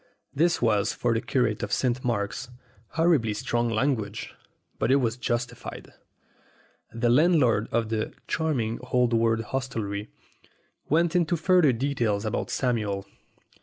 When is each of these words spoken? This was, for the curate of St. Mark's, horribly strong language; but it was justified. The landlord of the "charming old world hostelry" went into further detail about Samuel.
This 0.33 0.63
was, 0.63 0.93
for 0.93 1.13
the 1.13 1.21
curate 1.21 1.61
of 1.61 1.71
St. 1.71 2.03
Mark's, 2.03 2.49
horribly 2.93 3.35
strong 3.35 3.69
language; 3.69 4.33
but 4.79 4.89
it 4.91 4.95
was 4.95 5.15
justified. 5.15 5.93
The 6.91 7.11
landlord 7.11 7.67
of 7.71 7.89
the 7.89 8.11
"charming 8.27 8.79
old 8.91 9.13
world 9.13 9.43
hostelry" 9.43 10.09
went 10.89 11.15
into 11.15 11.35
further 11.37 11.71
detail 11.71 12.19
about 12.25 12.49
Samuel. 12.49 13.05